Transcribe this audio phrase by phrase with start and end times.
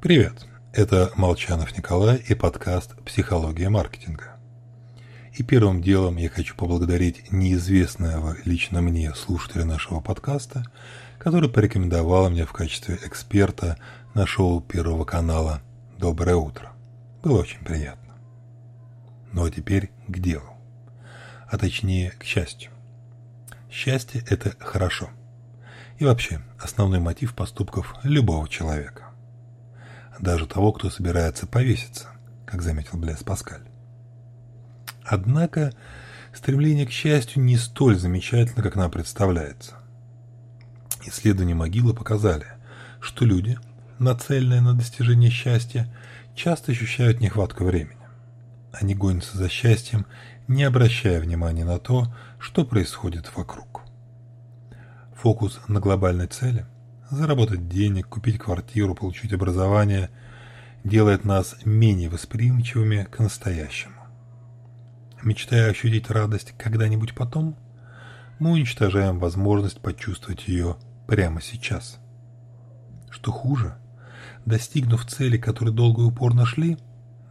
[0.00, 4.38] Привет, это Молчанов Николай и подкаст «Психология маркетинга».
[5.34, 10.64] И первым делом я хочу поблагодарить неизвестного лично мне слушателя нашего подкаста,
[11.18, 13.76] который порекомендовал меня в качестве эксперта
[14.14, 15.60] на шоу Первого канала
[15.98, 16.72] «Доброе утро».
[17.22, 18.14] Было очень приятно.
[19.34, 20.56] Ну а теперь к делу.
[21.46, 22.70] А точнее, к счастью.
[23.70, 25.10] Счастье– это хорошо.
[25.98, 29.09] И вообще, основной мотив поступков любого человека
[30.20, 32.08] даже того, кто собирается повеситься,
[32.46, 33.62] как заметил Блес Паскаль.
[35.04, 35.72] Однако
[36.34, 39.74] стремление к счастью не столь замечательно, как нам представляется.
[41.04, 42.46] Исследования могилы показали,
[43.00, 43.58] что люди,
[43.98, 45.92] нацеленные на достижение счастья,
[46.34, 47.96] часто ощущают нехватку времени.
[48.72, 50.06] Они гонятся за счастьем,
[50.46, 53.82] не обращая внимания на то, что происходит вокруг.
[55.16, 56.66] Фокус на глобальной цели–
[57.10, 60.10] Заработать денег, купить квартиру, получить образование
[60.84, 63.96] делает нас менее восприимчивыми к настоящему.
[65.20, 67.56] Мечтая ощутить радость когда-нибудь потом,
[68.38, 70.76] мы уничтожаем возможность почувствовать ее
[71.08, 71.98] прямо сейчас.
[73.10, 73.74] Что хуже,
[74.46, 76.78] достигнув цели, которой долго и упорно шли,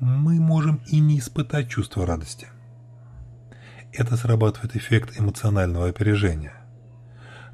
[0.01, 2.49] мы можем и не испытать чувство радости.
[3.93, 6.53] Это срабатывает эффект эмоционального опережения.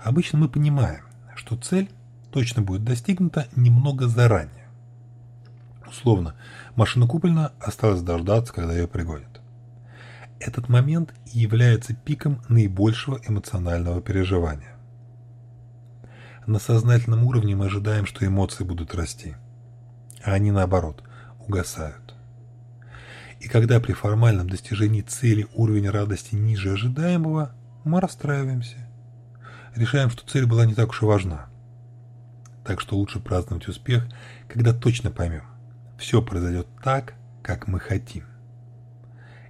[0.03, 1.03] Обычно мы понимаем,
[1.35, 1.87] что цель
[2.35, 4.67] точно будет достигнута немного заранее.
[5.87, 6.35] Условно,
[6.75, 9.39] машина куплена, осталось дождаться, когда ее пригонят.
[10.41, 14.75] Этот момент и является пиком наибольшего эмоционального переживания.
[16.45, 19.35] На сознательном уровне мы ожидаем, что эмоции будут расти,
[20.21, 21.03] а они наоборот
[21.39, 22.15] угасают.
[23.39, 28.75] И когда при формальном достижении цели уровень радости ниже ожидаемого, мы расстраиваемся.
[29.73, 31.47] Решаем, что цель была не так уж и важна
[32.65, 34.07] так что лучше праздновать успех,
[34.47, 35.43] когда точно поймем,
[35.97, 37.13] все произойдет так,
[37.43, 38.25] как мы хотим.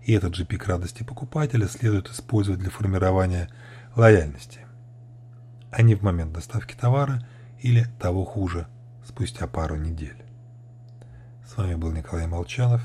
[0.04, 3.50] И этот же пик радости покупателя следует использовать для формирования
[3.96, 4.60] лояльности,
[5.72, 7.26] а не в момент доставки товара
[7.60, 8.68] или, того хуже,
[9.04, 10.22] спустя пару недель.
[11.48, 12.82] С вами был Николай Молчанов.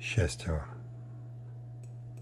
[0.00, 0.73] Счастья вам!